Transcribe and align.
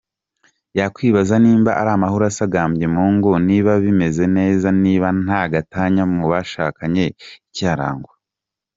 Yakwibaza 0.79 1.35
niba 1.45 1.71
amahoro 1.95 2.23
asagambye, 2.31 2.85
mu 2.95 3.05
ngo 3.13 3.31
niba 3.47 3.71
bimeze 3.83 4.25
neza, 4.37 4.67
niba 4.83 5.07
ntagatanya 5.23 6.03
mu 6.13 6.23
bashakanye 6.31 7.03
ikiharangwa. 7.47 8.13